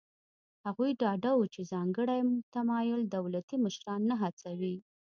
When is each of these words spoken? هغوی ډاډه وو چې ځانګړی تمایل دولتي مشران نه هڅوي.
هغوی 0.65 0.91
ډاډه 1.01 1.31
وو 1.35 1.45
چې 1.53 1.61
ځانګړی 1.71 2.19
تمایل 2.55 3.01
دولتي 3.15 3.55
مشران 3.65 4.01
نه 4.09 4.15
هڅوي. 4.21 4.75